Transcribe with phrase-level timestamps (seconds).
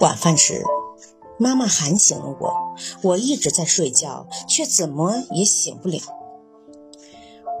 [0.00, 0.62] 晚饭时，
[1.38, 2.52] 妈妈喊醒了我，
[3.02, 6.00] 我一直在睡觉，却怎么也醒不了。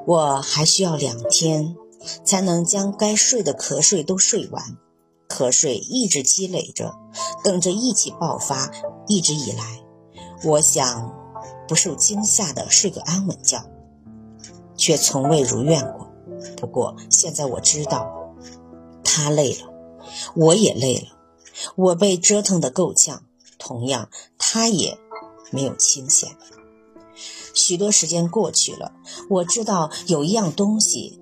[0.06, 1.76] 我还需要两天
[2.24, 4.76] 才能将该睡的瞌睡都睡完，
[5.28, 6.94] 瞌睡一直积累着，
[7.42, 8.70] 等着一起爆发。
[9.08, 9.82] 一直以来，
[10.44, 11.14] 我想
[11.66, 13.64] 不受惊吓的睡个安稳觉，
[14.76, 16.06] 却从未如愿过。
[16.56, 18.34] 不过现在我知道，
[19.02, 19.72] 他累了，
[20.34, 21.15] 我也累了。
[21.74, 23.22] 我被折腾得够呛，
[23.58, 24.08] 同样，
[24.38, 24.98] 他也
[25.50, 26.30] 没有清闲。
[27.54, 28.92] 许多时间过去了，
[29.30, 31.20] 我知道有一样东西，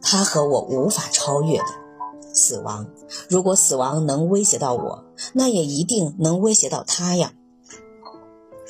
[0.00, 1.64] 他和我无法超越的——
[2.32, 2.86] 死亡。
[3.28, 7.32] 如果死亡能威胁到我，那也一定能威胁到他呀。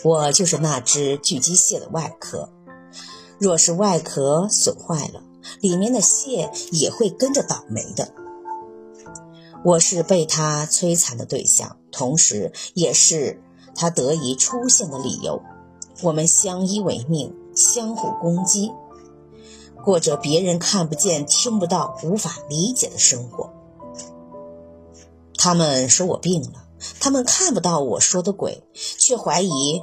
[0.02, 2.48] 我就是那只巨机蟹的外壳，
[3.38, 5.22] 若是外壳损坏了，
[5.60, 8.14] 里面的蟹也会跟着倒霉的。
[9.64, 13.40] 我是被他摧残的对象，同时也是
[13.76, 15.40] 他得以出现的理由。
[16.02, 18.72] 我们相依为命，相互攻击，
[19.84, 23.52] 过着别人看不见、听不到、无法理解的生活。
[25.36, 26.66] 他们说我病了，
[26.98, 29.80] 他们看不到我说的鬼，却怀疑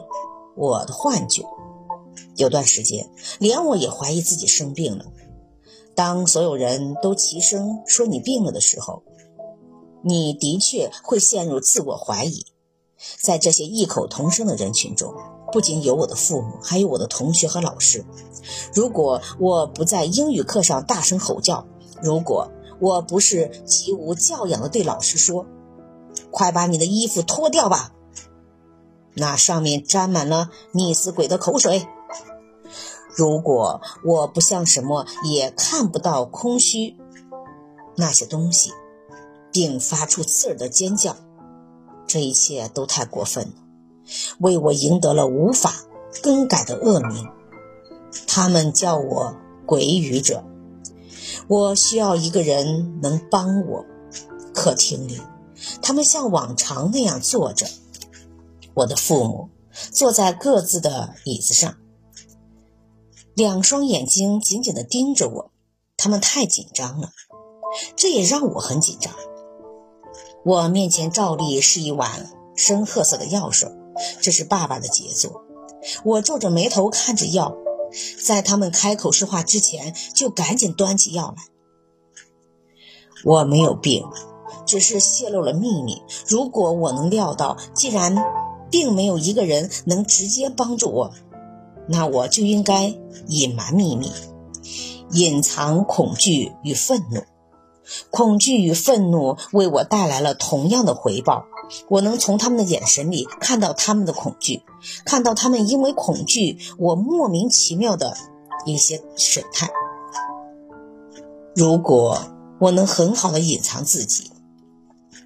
[0.57, 1.45] 我的幻觉。
[2.35, 5.05] 有段时间，连我也怀疑自己生病了。
[5.95, 9.03] 当所有人都齐声说你病了的时候，
[10.01, 12.45] 你的确会陷入自我怀疑，
[13.21, 15.13] 在这些异口同声的人群中，
[15.51, 18.05] 不仅有我的父母，还有我的同学和老师。
[18.73, 21.65] 如果我不在英语课上大声吼叫，
[22.01, 25.45] 如果我不是极无教养地对老师说
[26.31, 27.91] ：“快把你的衣服脱掉吧，
[29.15, 31.87] 那上面沾满了溺死鬼的口水。”
[33.13, 36.95] 如果我不像什么也看不到空虚
[37.97, 38.71] 那些东西。
[39.51, 41.15] 并发出刺耳的尖叫，
[42.07, 43.53] 这一切都太过分了，
[44.39, 45.73] 为我赢得了无法
[46.21, 47.27] 更改的恶名。
[48.27, 50.43] 他们叫我鬼语者。
[51.47, 53.85] 我需要一个人能帮我。
[54.51, 55.21] 客厅里，
[55.81, 57.65] 他们像往常那样坐着。
[58.73, 61.75] 我的父母坐在各自的椅子上，
[63.35, 65.51] 两双眼睛紧紧地盯着我，
[65.95, 67.11] 他们太紧张了，
[67.95, 69.13] 这也让我很紧张。
[70.45, 73.69] 我面前照例是一碗深褐色的药水，
[74.21, 75.43] 这是爸爸的杰作。
[76.03, 77.55] 我皱着眉头看着药，
[78.23, 81.43] 在他们开口说话之前，就赶紧端起药来。
[83.25, 84.05] 我没有病，
[84.65, 86.01] 只是泄露了秘密。
[86.27, 88.15] 如果我能料到，既然
[88.71, 91.11] 并没有一个人能直接帮助我，
[91.87, 92.95] 那我就应该
[93.27, 94.11] 隐瞒秘密，
[95.11, 97.23] 隐藏恐惧与愤怒。
[98.09, 101.45] 恐惧与愤怒为我带来了同样的回报。
[101.87, 104.63] 我能从他们的眼神里看到他们的恐惧，
[105.05, 108.17] 看到他们因为恐惧我莫名其妙的
[108.65, 109.69] 一些神态。
[111.55, 112.19] 如果
[112.59, 114.31] 我能很好的隐藏自己，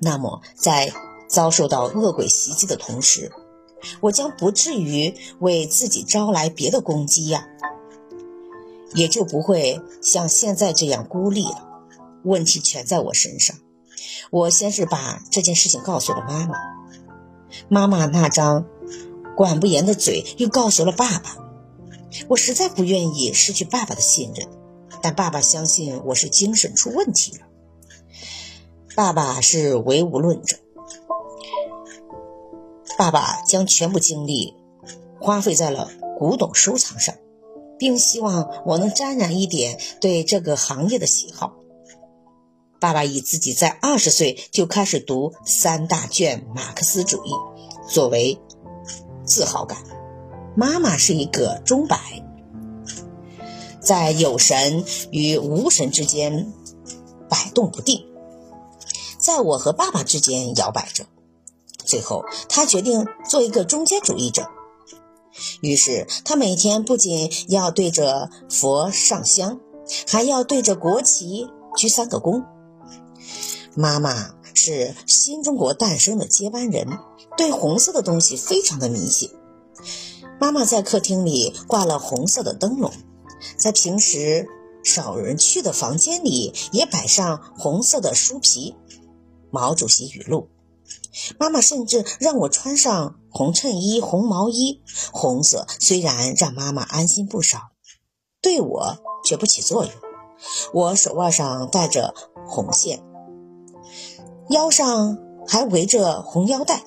[0.02, 0.91] 那么在
[1.29, 3.31] 遭受到恶鬼袭击的同时，
[4.02, 7.47] 我将不至于为自己招来别的攻击呀，
[8.94, 11.72] 也就不会像现在这样孤立了。
[12.23, 13.57] 问题全在我身上。
[14.31, 16.57] 我先是把这件事情告诉了妈妈，
[17.69, 18.66] 妈妈那张
[19.35, 21.38] 管不严的嘴又告诉了爸爸。
[22.28, 24.47] 我实在不愿意失去爸爸的信任，
[25.01, 27.45] 但爸爸相信我是精神出问题了。
[28.95, 30.57] 爸爸是唯物论者，
[32.97, 34.53] 爸爸将全部精力
[35.19, 37.16] 花费在了古董收藏上，
[37.79, 41.55] 并希望我能沾染一点对这个行业的喜好。
[42.83, 47.29] 爸爸以自己在二十岁就开始读三大卷马克思主义
[47.88, 48.38] 作为
[49.23, 49.77] 自豪感。
[50.53, 51.97] 妈妈是一个钟摆，
[53.79, 56.51] 在有神与无神之间
[57.29, 58.05] 摆动不定，
[59.17, 61.05] 在我和爸爸之间摇摆着。
[61.85, 64.49] 最后，他决定做一个中间主义者。
[65.61, 69.61] 于是，他每天不仅要对着佛上香，
[70.05, 71.47] 还要对着国旗
[71.78, 72.43] 鞠三个躬。
[73.75, 76.87] 妈妈是新中国诞生的接班人，
[77.37, 79.31] 对红色的东西非常的迷信。
[80.40, 82.91] 妈妈在客厅里挂了红色的灯笼，
[83.58, 84.47] 在平时
[84.84, 88.75] 少人去的房间里也摆上红色的书皮。
[89.49, 90.49] 毛主席语录。
[91.40, 94.81] 妈妈甚至让我穿上红衬衣、红毛衣。
[95.11, 97.70] 红色虽然让妈妈安心不少，
[98.41, 99.93] 对我却不起作用。
[100.73, 102.14] 我手腕上戴着
[102.47, 103.03] 红线。
[104.53, 105.17] 腰上
[105.47, 106.84] 还围着红腰带，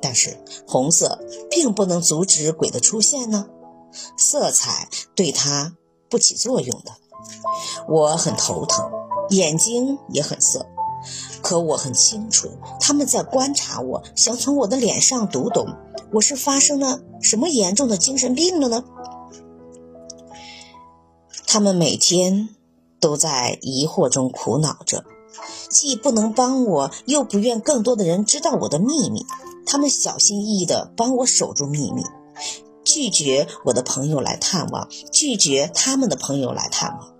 [0.00, 1.18] 但是红色
[1.50, 3.46] 并不能阻止鬼的出现呢，
[4.16, 5.76] 色彩对它
[6.08, 6.92] 不起作用的。
[7.86, 8.90] 我很头疼，
[9.28, 10.66] 眼睛也很涩，
[11.42, 12.48] 可我很清楚
[12.80, 15.66] 他们在观察我，想从我的脸上读懂
[16.14, 18.82] 我是发生了什么严重的精神病了呢？
[21.46, 22.48] 他们每天
[22.98, 25.04] 都在疑惑中苦恼着，
[25.70, 29.24] 既不能帮我，又不愿更多的人知道我的秘密。
[29.64, 32.02] 他们小心翼翼地帮我守住秘密，
[32.84, 37.12] 拒绝我的朋友来探望，拒绝他们的朋友来探望。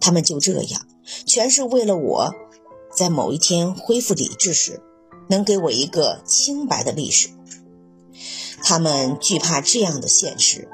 [0.00, 0.86] 他们就这样，
[1.26, 2.32] 全是为了我，
[2.96, 4.80] 在某一天恢复理智时，
[5.28, 7.28] 能给我一个清白的历史。
[8.62, 10.68] 他们惧怕这样的现实，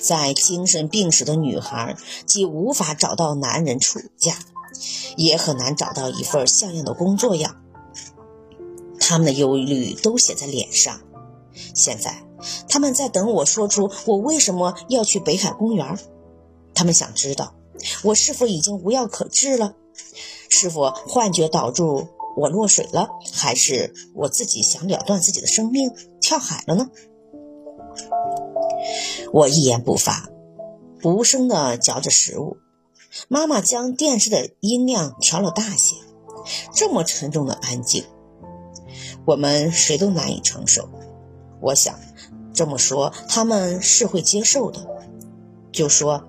[0.00, 4.38] 在精神病史的女孩，既无法找到男人出嫁，
[5.16, 7.56] 也很难找到一份像样的工作样。
[8.98, 11.00] 他们的忧虑都写在脸上。
[11.74, 12.24] 现在，
[12.68, 15.98] 他们在等我说出我为什么要去北海公园。
[16.74, 17.54] 他们想知道。
[18.04, 19.74] 我是否已经无药可治了？
[20.48, 23.08] 是否幻觉导致我落水了？
[23.32, 25.90] 还是我自己想了断自己的生命
[26.20, 26.88] 跳海了呢？
[29.32, 30.28] 我一言不发，
[31.02, 32.56] 无声地嚼着食物。
[33.28, 35.96] 妈妈将电视的音量调了大些。
[36.74, 38.04] 这么沉重的安静，
[39.24, 40.88] 我们谁都难以承受。
[41.60, 41.94] 我想
[42.52, 44.86] 这么说，他们是会接受的。
[45.70, 46.28] 就说。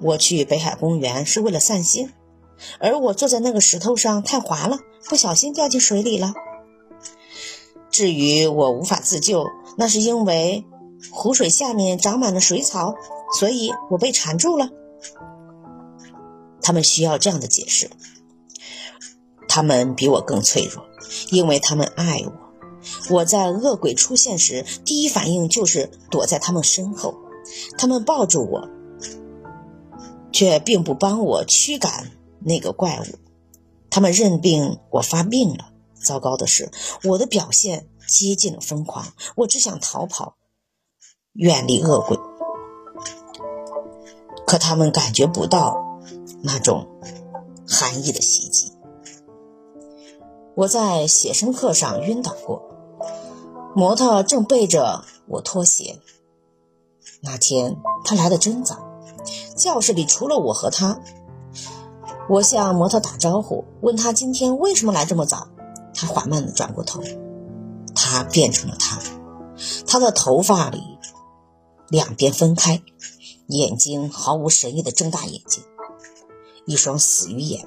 [0.00, 2.10] 我去北海公园是为了散心，
[2.80, 4.78] 而我坐在那个石头上太滑了，
[5.08, 6.32] 不小心掉进水里了。
[7.90, 10.64] 至于我无法自救，那是因为
[11.12, 12.94] 湖水下面长满了水草，
[13.38, 14.70] 所以我被缠住了。
[16.68, 17.88] 他们需要这样的解释。
[19.48, 20.84] 他们比我更脆弱，
[21.30, 22.32] 因为他们爱我。
[23.08, 27.14] 我在恶鬼出现时，第一反应就是躲在他们身后，
[27.78, 28.68] 他们抱住我。
[30.30, 33.18] 却并不帮我驱赶那个怪物，
[33.88, 35.72] 他们认定我发病了。
[35.94, 36.70] 糟糕的是，
[37.02, 39.06] 我的表现接近了疯狂。
[39.36, 40.36] 我只想逃跑，
[41.32, 42.18] 远离恶鬼。
[44.46, 45.87] 可他们感觉不到
[46.42, 46.86] 那种
[47.68, 48.72] 寒意的袭击。
[50.54, 52.62] 我在写生课上晕倒过，
[53.74, 56.00] 模特正背着我脱鞋。
[57.20, 58.86] 那天他来的真早。
[59.56, 61.00] 教室里除了我和他，
[62.28, 65.48] 我向模特打招呼，问他今天为什么来这么早。
[65.94, 67.02] 他缓慢地转过头，
[67.92, 69.00] 他变成了他，
[69.84, 70.80] 他的头发里
[71.88, 72.80] 两边分开，
[73.48, 75.64] 眼睛毫无神意地睁大眼睛，
[76.68, 77.66] 一双死鱼眼，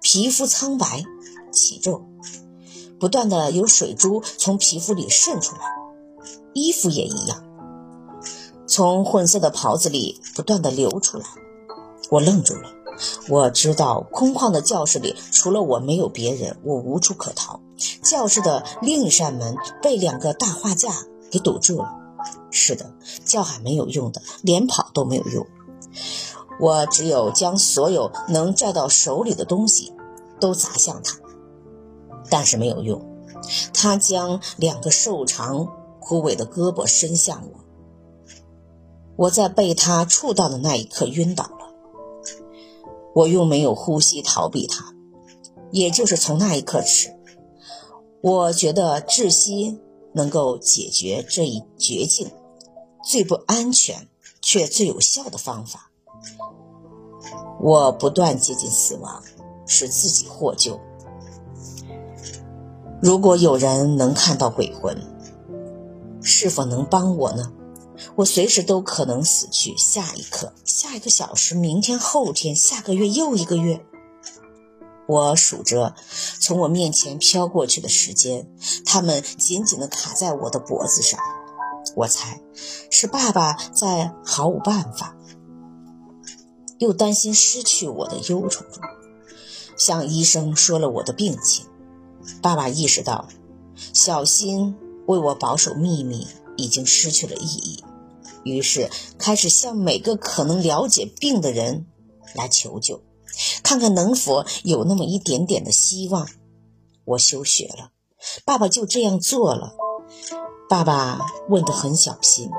[0.00, 1.02] 皮肤苍白
[1.50, 2.04] 起皱，
[3.00, 5.62] 不断的有水珠从皮肤里渗出来，
[6.54, 7.42] 衣服也一样。
[8.68, 11.26] 从混色的袍子里不断的流出来，
[12.10, 12.70] 我愣住了。
[13.28, 17.60] 我知道空旷的教室里除了我没有别人，我无处可逃。
[18.04, 20.92] 教室的另一扇门被两个大画架
[21.28, 21.90] 给堵住了。
[22.52, 22.94] 是的，
[23.24, 25.44] 叫喊没有用的，连跑都没有用。
[26.60, 29.94] 我只有将所有能拽到手里的东西
[30.38, 31.18] 都砸向他，
[32.28, 33.06] 但是没有用。
[33.72, 35.66] 他将两个瘦长
[35.98, 37.60] 枯萎的胳膊伸向我。
[39.16, 41.74] 我在被他触到的那一刻晕倒了，
[43.14, 44.94] 我又没有呼吸逃避他，
[45.70, 47.10] 也就是从那一刻起，
[48.22, 49.78] 我觉得窒息
[50.12, 52.30] 能够解决这一绝境，
[53.04, 54.08] 最不安全
[54.40, 55.89] 却最有效的方法。
[57.60, 59.22] 我不断接近死亡，
[59.66, 60.80] 使自己获救。
[63.02, 64.96] 如果有人能看到鬼魂，
[66.22, 67.52] 是否能帮我呢？
[68.16, 73.84] 我随时都可能死去，下一刻，下一个小时，明天、后天，下个月，又一个月。
[75.06, 75.94] 我数着
[76.40, 78.48] 从我面前飘过去的时间，
[78.86, 81.18] 它们紧紧地卡在我的脖子上。
[81.96, 82.40] 我猜
[82.90, 85.16] 是爸爸在毫无办法，
[86.80, 88.82] 又担心失去我的忧愁中，
[89.76, 91.66] 向医生说了我的病情。
[92.40, 93.28] 爸爸意识到，
[93.92, 94.74] 小心
[95.06, 97.84] 为我保守秘密已经失去了意义。
[98.44, 101.84] 于是开始向每个可能了解病的人
[102.34, 103.02] 来求救，
[103.62, 106.26] 看看能否有那么一点点的希望。
[107.04, 107.90] 我休学了，
[108.46, 109.74] 爸爸就这样做了。
[110.70, 112.50] 爸爸问得很小心，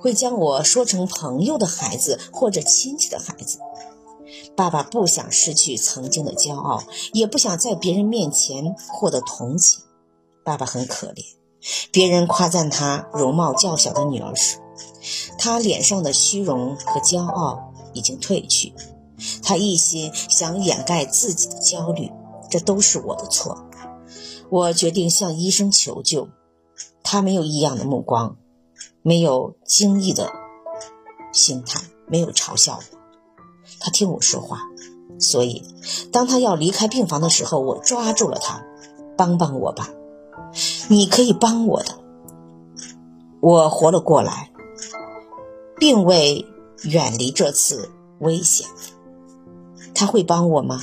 [0.00, 3.58] 会将我说成朋友的孩子或者亲戚的孩子。
[4.56, 9.82] 爸爸不想失去曾经的骄傲，也不想在别人面前获得同情。
[10.44, 11.24] 爸爸很可怜，
[11.90, 14.58] 别人夸赞他容貌较小的女儿时，
[15.38, 18.74] 他脸上的虚荣和骄傲已经褪去。
[19.42, 22.10] 他一心想掩盖自己的焦虑，
[22.50, 23.64] 这都是我的错。
[24.50, 26.28] 我决定向医生求救。
[27.02, 28.36] 他没有异样的目光，
[29.06, 30.32] 没有惊异的
[31.30, 32.98] 心态，没有嘲笑我。
[33.78, 34.60] 他听我说话，
[35.18, 35.62] 所以
[36.10, 38.64] 当他要离开病房的时候，我抓住了他，
[39.14, 39.90] 帮帮我吧，
[40.88, 41.98] 你可以帮我的。
[43.40, 44.50] 我活了过来，
[45.76, 46.46] 并未
[46.84, 48.66] 远离这次危险。
[49.94, 50.82] 他会帮我吗？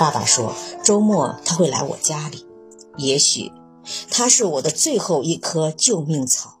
[0.00, 2.46] 爸爸说周末他会来我家里，
[2.96, 3.52] 也许
[4.10, 6.55] 他是我的最后一棵救命草。